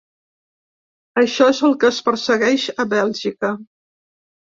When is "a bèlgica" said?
2.87-3.57